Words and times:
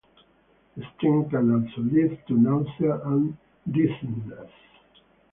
The 0.75 0.83
sting 0.95 1.29
can 1.29 1.51
also 1.53 1.81
lead 1.81 2.23
to 2.27 2.33
nausea 2.33 3.01
and 3.05 3.37
dizziness. 3.69 4.49